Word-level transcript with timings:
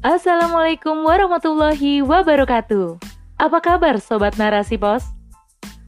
Assalamualaikum 0.00 1.04
warahmatullahi 1.04 2.00
wabarakatuh. 2.00 2.96
Apa 3.36 3.60
kabar 3.60 4.00
sobat 4.00 4.32
Narasi 4.40 4.80
Pos? 4.80 5.04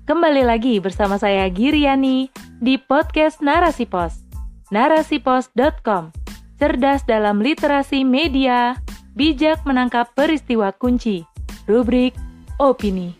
Kembali 0.04 0.44
lagi 0.44 0.76
bersama 0.84 1.16
saya 1.16 1.48
Giriani 1.48 2.28
di 2.60 2.76
podcast 2.76 3.40
Narasi 3.40 3.88
Pos. 3.88 4.20
Narasipos.com. 4.68 6.12
Cerdas 6.60 7.08
dalam 7.08 7.40
literasi 7.40 8.04
media, 8.04 8.76
bijak 9.16 9.64
menangkap 9.64 10.12
peristiwa 10.12 10.76
kunci. 10.76 11.24
Rubrik 11.64 12.12
opini. 12.60 13.16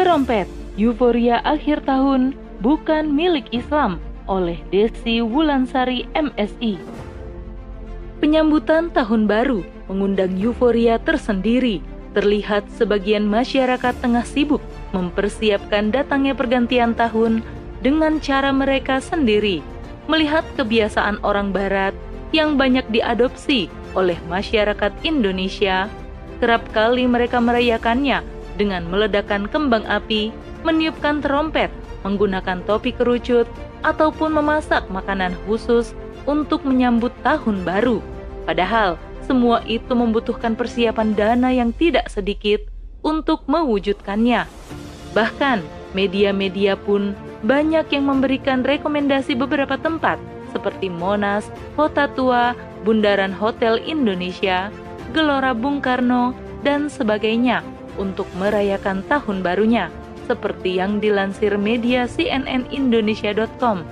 Terompet, 0.00 0.48
euforia 0.80 1.44
akhir 1.44 1.84
tahun 1.84 2.32
bukan 2.64 3.12
milik 3.12 3.52
Islam 3.52 4.00
oleh 4.28 4.60
Desi 4.68 5.24
Wulansari 5.24 6.06
MSI. 6.12 6.76
Penyambutan 8.20 8.92
tahun 8.92 9.24
baru 9.24 9.64
mengundang 9.88 10.36
euforia 10.36 11.00
tersendiri. 11.00 11.80
Terlihat 12.12 12.66
sebagian 12.74 13.28
masyarakat 13.28 13.94
tengah 14.00 14.24
sibuk 14.24 14.64
mempersiapkan 14.90 15.92
datangnya 15.92 16.32
pergantian 16.32 16.96
tahun 16.96 17.44
dengan 17.78 18.18
cara 18.18 18.50
mereka 18.50 18.98
sendiri, 18.98 19.62
melihat 20.10 20.42
kebiasaan 20.58 21.22
orang 21.22 21.54
barat 21.54 21.94
yang 22.34 22.58
banyak 22.58 22.82
diadopsi 22.90 23.70
oleh 23.94 24.18
masyarakat 24.26 24.90
Indonesia. 25.06 25.86
Kerap 26.42 26.64
kali 26.74 27.06
mereka 27.06 27.38
merayakannya 27.38 28.24
dengan 28.58 28.88
meledakkan 28.90 29.46
kembang 29.46 29.86
api, 29.86 30.34
meniupkan 30.66 31.22
trompet, 31.22 31.70
menggunakan 32.02 32.62
topi 32.66 32.90
kerucut, 32.94 33.46
ataupun 33.82 34.34
memasak 34.34 34.86
makanan 34.90 35.34
khusus 35.46 35.94
untuk 36.28 36.66
menyambut 36.66 37.14
tahun 37.24 37.62
baru. 37.64 38.02
Padahal, 38.44 38.96
semua 39.24 39.60
itu 39.68 39.92
membutuhkan 39.92 40.56
persiapan 40.56 41.12
dana 41.12 41.52
yang 41.52 41.70
tidak 41.76 42.08
sedikit 42.08 42.64
untuk 43.04 43.44
mewujudkannya. 43.44 44.48
Bahkan, 45.12 45.58
media-media 45.92 46.76
pun 46.76 47.12
banyak 47.44 47.86
yang 47.92 48.04
memberikan 48.08 48.66
rekomendasi 48.66 49.38
beberapa 49.38 49.78
tempat 49.78 50.18
seperti 50.50 50.88
Monas, 50.88 51.46
Kota 51.76 52.08
Tua, 52.16 52.56
Bundaran 52.82 53.36
Hotel 53.36 53.78
Indonesia, 53.84 54.72
Gelora 55.12 55.52
Bung 55.52 55.84
Karno, 55.84 56.32
dan 56.64 56.90
sebagainya 56.90 57.62
untuk 58.00 58.26
merayakan 58.34 59.04
tahun 59.06 59.44
barunya 59.44 59.92
seperti 60.28 60.76
yang 60.76 61.00
dilansir 61.00 61.56
media 61.56 62.04
cnnindonesia.com. 62.04 63.82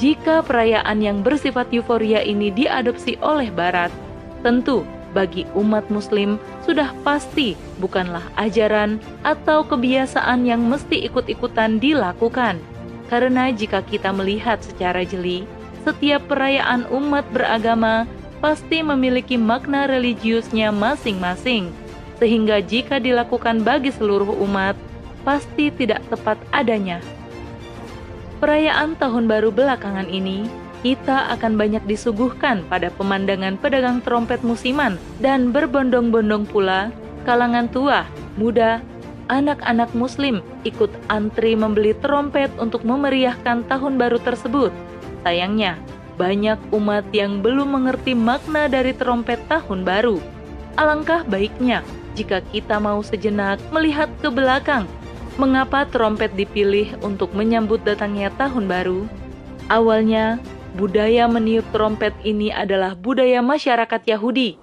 Jika 0.00 0.40
perayaan 0.46 1.04
yang 1.04 1.20
bersifat 1.20 1.68
euforia 1.74 2.24
ini 2.24 2.48
diadopsi 2.48 3.20
oleh 3.20 3.52
Barat, 3.52 3.92
tentu 4.40 4.86
bagi 5.12 5.44
umat 5.52 5.92
Muslim 5.92 6.40
sudah 6.64 6.96
pasti 7.04 7.52
bukanlah 7.76 8.24
ajaran 8.40 8.96
atau 9.20 9.60
kebiasaan 9.62 10.48
yang 10.48 10.64
mesti 10.64 11.04
ikut-ikutan 11.04 11.76
dilakukan. 11.76 12.56
Karena 13.12 13.52
jika 13.52 13.84
kita 13.84 14.08
melihat 14.08 14.64
secara 14.64 15.04
jeli, 15.04 15.44
setiap 15.84 16.24
perayaan 16.32 16.88
umat 16.88 17.28
beragama 17.28 18.08
pasti 18.40 18.80
memiliki 18.80 19.36
makna 19.36 19.84
religiusnya 19.84 20.72
masing-masing, 20.72 21.68
sehingga 22.16 22.64
jika 22.64 22.96
dilakukan 22.96 23.60
bagi 23.60 23.92
seluruh 23.92 24.32
umat, 24.48 24.74
pasti 25.22 25.70
tidak 25.74 26.02
tepat 26.10 26.38
adanya. 26.54 27.02
Perayaan 28.42 28.98
Tahun 28.98 29.30
Baru 29.30 29.54
belakangan 29.54 30.10
ini, 30.10 30.50
kita 30.82 31.30
akan 31.38 31.54
banyak 31.54 31.86
disuguhkan 31.86 32.66
pada 32.66 32.90
pemandangan 32.98 33.54
pedagang 33.54 34.02
trompet 34.02 34.42
musiman 34.42 34.98
dan 35.22 35.54
berbondong-bondong 35.54 36.42
pula 36.50 36.90
kalangan 37.22 37.70
tua, 37.70 38.02
muda, 38.34 38.82
anak-anak 39.30 39.94
muslim 39.94 40.42
ikut 40.66 40.90
antri 41.06 41.54
membeli 41.54 41.94
trompet 42.02 42.50
untuk 42.58 42.82
memeriahkan 42.82 43.62
tahun 43.70 43.94
baru 43.94 44.18
tersebut. 44.26 44.74
Sayangnya, 45.22 45.78
banyak 46.18 46.58
umat 46.74 47.06
yang 47.14 47.40
belum 47.40 47.78
mengerti 47.78 48.18
makna 48.18 48.66
dari 48.66 48.90
trompet 48.90 49.38
tahun 49.46 49.86
baru. 49.86 50.18
Alangkah 50.74 51.22
baiknya 51.30 51.86
jika 52.18 52.42
kita 52.50 52.82
mau 52.82 53.00
sejenak 53.06 53.62
melihat 53.70 54.10
ke 54.18 54.28
belakang 54.28 54.84
Mengapa 55.40 55.88
trompet 55.88 56.28
dipilih 56.36 56.92
untuk 57.00 57.32
menyambut 57.32 57.80
datangnya 57.88 58.28
tahun 58.36 58.68
baru? 58.68 59.08
Awalnya, 59.72 60.36
budaya 60.76 61.24
meniup 61.24 61.64
trompet 61.72 62.12
ini 62.20 62.52
adalah 62.52 62.92
budaya 62.92 63.40
masyarakat 63.40 64.02
Yahudi. 64.04 64.60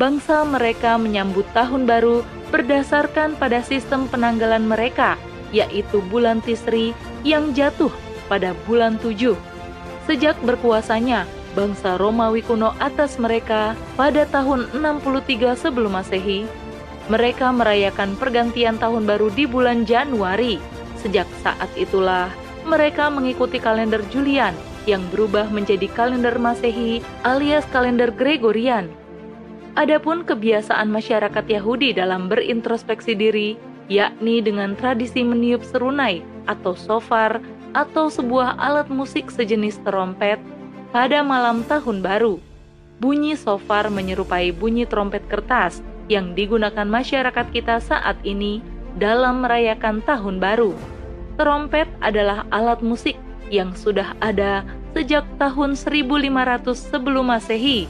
Bangsa 0.00 0.40
mereka 0.48 0.96
menyambut 0.96 1.44
tahun 1.52 1.84
baru 1.84 2.24
berdasarkan 2.48 3.36
pada 3.36 3.60
sistem 3.60 4.08
penanggalan 4.08 4.64
mereka, 4.64 5.20
yaitu 5.52 6.00
bulan 6.08 6.40
Tisri 6.40 6.96
yang 7.20 7.52
jatuh 7.52 7.92
pada 8.24 8.56
bulan 8.64 8.96
tujuh. 8.96 9.36
Sejak 10.08 10.40
berkuasanya, 10.40 11.28
bangsa 11.52 12.00
Romawi 12.00 12.40
kuno 12.40 12.72
atas 12.80 13.20
mereka 13.20 13.76
pada 14.00 14.24
tahun 14.28 14.68
63 14.72 15.60
sebelum 15.60 15.92
Masehi, 15.92 16.48
mereka 17.06 17.54
merayakan 17.54 18.18
pergantian 18.18 18.78
tahun 18.82 19.06
baru 19.06 19.30
di 19.30 19.46
bulan 19.46 19.86
Januari. 19.86 20.58
Sejak 20.98 21.26
saat 21.42 21.70
itulah 21.78 22.30
mereka 22.66 23.06
mengikuti 23.06 23.62
kalender 23.62 24.02
Julian 24.10 24.54
yang 24.90 25.02
berubah 25.14 25.46
menjadi 25.50 25.86
kalender 25.94 26.34
Masehi 26.38 26.98
alias 27.22 27.62
kalender 27.70 28.10
Gregorian. 28.10 28.90
Adapun 29.76 30.24
kebiasaan 30.24 30.88
masyarakat 30.88 31.44
Yahudi 31.46 31.92
dalam 31.94 32.32
berintrospeksi 32.32 33.12
diri, 33.12 33.54
yakni 33.86 34.40
dengan 34.40 34.74
tradisi 34.74 35.20
meniup 35.22 35.62
serunai 35.62 36.24
atau 36.48 36.72
sofar 36.74 37.38
atau 37.76 38.08
sebuah 38.08 38.56
alat 38.56 38.88
musik 38.88 39.28
sejenis 39.28 39.78
trompet 39.84 40.40
pada 40.90 41.20
malam 41.20 41.60
tahun 41.68 42.00
baru. 42.00 42.40
Bunyi 42.96 43.36
sofar 43.36 43.92
menyerupai 43.92 44.48
bunyi 44.56 44.88
trompet 44.88 45.20
kertas 45.28 45.84
yang 46.06 46.34
digunakan 46.34 46.86
masyarakat 46.86 47.46
kita 47.50 47.82
saat 47.82 48.16
ini 48.22 48.62
dalam 48.96 49.44
merayakan 49.44 50.00
Tahun 50.02 50.40
Baru. 50.40 50.72
Terompet 51.36 51.90
adalah 52.00 52.48
alat 52.48 52.80
musik 52.80 53.18
yang 53.52 53.76
sudah 53.76 54.16
ada 54.24 54.64
sejak 54.96 55.26
tahun 55.36 55.76
1500 55.76 56.72
sebelum 56.72 57.28
Masehi. 57.28 57.84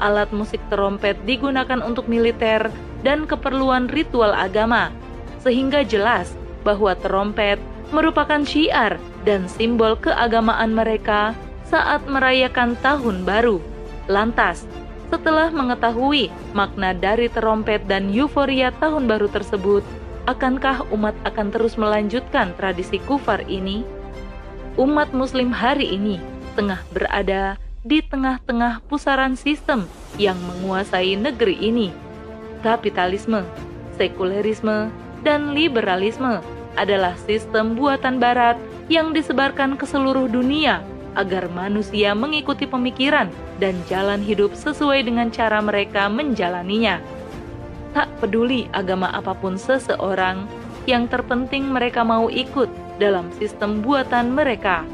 Alat 0.00 0.32
musik 0.32 0.60
terompet 0.68 1.16
digunakan 1.28 1.80
untuk 1.84 2.08
militer 2.08 2.68
dan 3.04 3.24
keperluan 3.28 3.88
ritual 3.92 4.32
agama, 4.32 4.92
sehingga 5.40 5.84
jelas 5.84 6.32
bahwa 6.64 6.96
terompet 6.96 7.60
merupakan 7.94 8.42
syiar 8.44 8.98
dan 9.28 9.46
simbol 9.46 9.96
keagamaan 10.00 10.72
mereka 10.72 11.32
saat 11.68 12.04
merayakan 12.08 12.76
Tahun 12.80 13.24
Baru. 13.24 13.60
Lantas, 14.06 14.64
setelah 15.06 15.54
mengetahui 15.54 16.34
makna 16.50 16.90
dari 16.90 17.30
terompet 17.30 17.86
dan 17.86 18.10
euforia 18.10 18.74
tahun 18.82 19.06
baru 19.06 19.30
tersebut, 19.30 19.86
akankah 20.26 20.82
umat 20.90 21.14
akan 21.22 21.54
terus 21.54 21.78
melanjutkan 21.78 22.50
tradisi 22.58 22.98
kufar 23.06 23.46
ini? 23.46 23.86
Umat 24.76 25.14
Muslim 25.14 25.54
hari 25.54 25.94
ini 25.94 26.18
tengah 26.58 26.82
berada 26.90 27.56
di 27.86 28.02
tengah-tengah 28.02 28.82
pusaran 28.90 29.38
sistem 29.38 29.86
yang 30.18 30.36
menguasai 30.42 31.14
negeri 31.14 31.54
ini. 31.62 31.94
Kapitalisme, 32.66 33.46
sekulerisme, 33.94 34.90
dan 35.22 35.54
liberalisme 35.54 36.42
adalah 36.74 37.14
sistem 37.24 37.78
buatan 37.78 38.18
Barat 38.18 38.58
yang 38.90 39.14
disebarkan 39.14 39.78
ke 39.78 39.86
seluruh 39.86 40.26
dunia 40.26 40.82
agar 41.16 41.48
manusia 41.50 42.12
mengikuti 42.12 42.68
pemikiran 42.68 43.32
dan 43.56 43.74
jalan 43.88 44.20
hidup 44.20 44.52
sesuai 44.52 45.08
dengan 45.08 45.32
cara 45.32 45.58
mereka 45.64 46.06
menjalaninya. 46.12 47.00
Tak 47.96 48.20
peduli 48.20 48.68
agama 48.76 49.08
apa 49.08 49.32
pun 49.32 49.56
seseorang, 49.56 50.44
yang 50.84 51.08
terpenting 51.08 51.72
mereka 51.72 52.04
mau 52.04 52.28
ikut 52.28 52.68
dalam 53.00 53.32
sistem 53.40 53.80
buatan 53.80 54.36
mereka. 54.36 54.84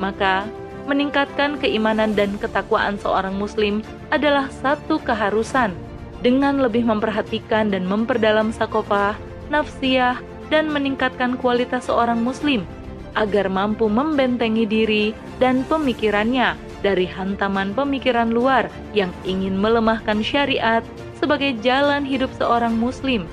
Maka, 0.00 0.48
meningkatkan 0.88 1.60
keimanan 1.60 2.16
dan 2.16 2.40
ketakwaan 2.40 2.96
seorang 2.96 3.36
Muslim 3.36 3.84
adalah 4.08 4.48
satu 4.48 4.96
keharusan. 5.04 5.76
Dengan 6.18 6.58
lebih 6.58 6.82
memperhatikan 6.82 7.70
dan 7.70 7.86
memperdalam 7.86 8.50
sakofah, 8.50 9.14
nafsiyah, 9.52 10.18
dan 10.48 10.72
meningkatkan 10.72 11.36
kualitas 11.38 11.86
seorang 11.86 12.18
Muslim 12.24 12.64
agar 13.16 13.48
mampu 13.48 13.86
membentengi 13.86 14.64
diri 14.68 15.06
dan 15.38 15.64
pemikirannya 15.64 16.58
dari 16.82 17.06
hantaman 17.08 17.74
pemikiran 17.74 18.30
luar 18.30 18.70
yang 18.94 19.10
ingin 19.26 19.58
melemahkan 19.58 20.22
syariat 20.22 20.82
sebagai 21.18 21.58
jalan 21.64 22.06
hidup 22.06 22.30
seorang 22.38 22.74
Muslim, 22.78 23.26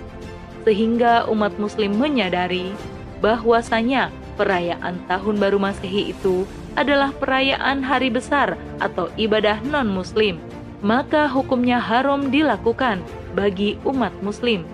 sehingga 0.66 1.30
umat 1.30 1.54
Muslim 1.62 1.94
menyadari 1.95 2.74
bahwasanya 3.22 4.10
perayaan 4.36 4.98
Tahun 5.06 5.36
Baru 5.38 5.62
Masehi 5.62 6.12
itu 6.12 6.44
adalah 6.75 7.13
perayaan 7.16 7.80
hari 7.86 8.12
besar 8.12 8.60
atau 8.83 9.07
ibadah 9.16 9.63
non-Muslim, 9.63 10.42
maka 10.83 11.30
hukumnya 11.30 11.80
haram 11.80 12.27
dilakukan 12.33 13.00
bagi 13.38 13.80
umat 13.88 14.12
Muslim. 14.19 14.68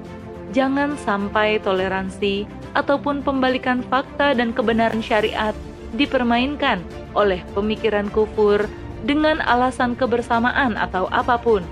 Jangan 0.52 1.00
sampai 1.00 1.64
toleransi 1.64 2.44
ataupun 2.76 3.24
pembalikan 3.24 3.80
fakta 3.88 4.36
dan 4.36 4.52
kebenaran 4.52 5.00
syariat 5.00 5.56
dipermainkan 5.96 6.84
oleh 7.16 7.44
pemikiran 7.56 8.08
kufur 8.12 8.68
dengan 9.08 9.40
alasan 9.44 9.96
kebersamaan 9.96 10.76
atau 10.76 11.08
apa 11.12 11.40
pun. 11.40 11.64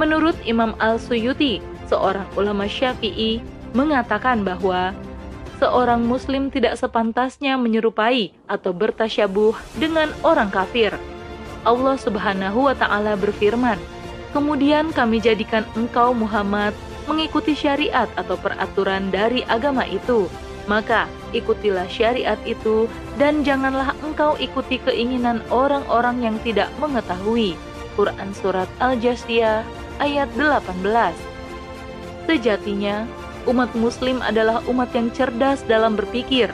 Menurut 0.00 0.36
Imam 0.48 0.72
Al-Suyuti, 0.80 1.60
seorang 1.88 2.24
ulama 2.32 2.64
Syafi'i, 2.64 3.44
mengatakan 3.76 4.40
bahwa 4.40 4.96
seorang 5.60 6.00
muslim 6.04 6.48
tidak 6.48 6.80
sepantasnya 6.80 7.60
menyerupai 7.60 8.32
atau 8.48 8.72
bertasyabuh 8.72 9.52
dengan 9.76 10.08
orang 10.24 10.48
kafir. 10.48 10.96
Allah 11.62 11.94
Subhanahu 12.00 12.72
wa 12.72 12.74
taala 12.74 13.14
berfirman, 13.20 13.78
"Kemudian 14.32 14.90
kami 14.90 15.22
jadikan 15.22 15.62
engkau 15.76 16.16
Muhammad 16.16 16.72
mengikuti 17.06 17.56
syariat 17.56 18.08
atau 18.14 18.38
peraturan 18.38 19.10
dari 19.10 19.42
agama 19.46 19.82
itu, 19.86 20.30
maka 20.70 21.10
ikutilah 21.34 21.90
syariat 21.90 22.38
itu 22.46 22.86
dan 23.18 23.42
janganlah 23.42 23.94
engkau 24.06 24.38
ikuti 24.38 24.78
keinginan 24.82 25.42
orang-orang 25.50 26.22
yang 26.22 26.36
tidak 26.46 26.70
mengetahui." 26.78 27.58
Quran 27.92 28.32
surat 28.32 28.68
Al-Jasiyah 28.80 29.64
ayat 30.00 30.28
18. 30.34 31.12
Sejatinya, 32.24 33.04
umat 33.44 33.74
muslim 33.76 34.22
adalah 34.24 34.62
umat 34.70 34.94
yang 34.96 35.12
cerdas 35.12 35.60
dalam 35.66 35.98
berpikir, 35.98 36.48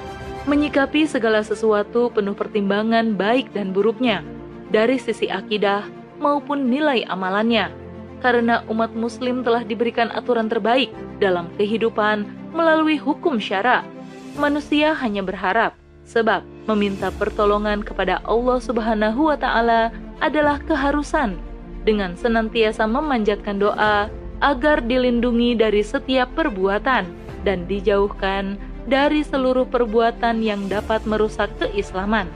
menyikapi 0.49 1.05
segala 1.05 1.45
sesuatu 1.45 2.09
penuh 2.11 2.35
pertimbangan 2.35 3.15
baik 3.15 3.53
dan 3.53 3.71
buruknya, 3.71 4.25
dari 4.73 4.97
sisi 4.97 5.29
akidah 5.29 5.85
maupun 6.19 6.67
nilai 6.67 7.06
amalannya. 7.06 7.88
Karena 8.19 8.67
umat 8.67 8.91
muslim 8.99 9.47
telah 9.47 9.62
diberikan 9.62 10.11
aturan 10.11 10.50
terbaik 10.50 10.91
dalam 11.23 11.47
kehidupan 11.55 12.26
melalui 12.50 12.99
hukum 12.99 13.38
syara. 13.38 13.87
Manusia 14.35 14.94
hanya 14.99 15.23
berharap, 15.23 15.75
sebab 16.03 16.43
meminta 16.67 17.15
pertolongan 17.15 17.85
kepada 17.87 18.19
Allah 18.26 18.59
Subhanahu 18.59 19.31
wa 19.31 19.38
taala 19.38 19.94
adalah 20.19 20.59
keharusan 20.67 21.38
dengan 21.87 22.19
senantiasa 22.19 22.85
memanjatkan 22.91 23.62
doa 23.62 24.11
agar 24.43 24.82
dilindungi 24.82 25.59
dari 25.59 25.82
setiap 25.82 26.31
perbuatan 26.35 27.06
dan 27.43 27.59
dijauhkan 27.71 28.59
dari 28.88 29.23
seluruh 29.23 29.69
perbuatan 29.69 30.43
yang 30.43 30.67
dapat 30.67 31.05
merusak 31.06 31.50
keislaman. 31.61 32.26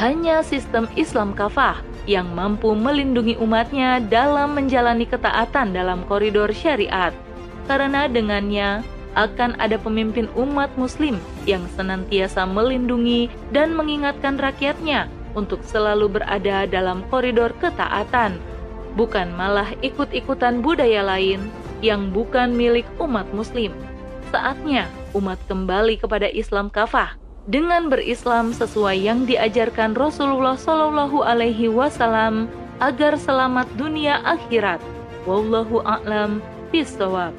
Hanya 0.00 0.40
sistem 0.40 0.88
Islam 0.96 1.36
kafah 1.36 1.84
yang 2.08 2.34
mampu 2.34 2.74
melindungi 2.74 3.38
umatnya 3.38 4.02
dalam 4.02 4.58
menjalani 4.58 5.06
ketaatan 5.06 5.70
dalam 5.70 6.02
koridor 6.10 6.50
syariat. 6.50 7.14
Karena 7.70 8.10
dengannya 8.10 8.82
akan 9.14 9.60
ada 9.60 9.76
pemimpin 9.76 10.26
umat 10.34 10.72
muslim 10.80 11.20
yang 11.44 11.62
senantiasa 11.76 12.48
melindungi 12.48 13.28
dan 13.52 13.76
mengingatkan 13.76 14.40
rakyatnya 14.40 15.06
untuk 15.36 15.60
selalu 15.62 16.20
berada 16.20 16.64
dalam 16.68 17.04
koridor 17.12 17.52
ketaatan 17.60 18.40
bukan 18.96 19.32
malah 19.36 19.72
ikut-ikutan 19.80 20.60
budaya 20.60 21.00
lain 21.04 21.40
yang 21.80 22.12
bukan 22.12 22.52
milik 22.52 22.84
umat 23.00 23.26
muslim. 23.32 23.72
Saatnya 24.32 24.88
umat 25.12 25.36
kembali 25.44 26.00
kepada 26.00 26.28
Islam 26.28 26.72
kafah 26.72 27.21
dengan 27.50 27.90
berislam 27.90 28.54
sesuai 28.54 29.02
yang 29.02 29.26
diajarkan 29.26 29.98
Rasulullah 29.98 30.54
Shallallahu 30.54 31.26
alaihi 31.26 31.66
wasallam 31.66 32.46
agar 32.78 33.18
selamat 33.18 33.66
dunia 33.74 34.22
akhirat. 34.22 34.78
Wallahu 35.26 35.82
a'lam 35.82 36.42
bishawab. 36.70 37.34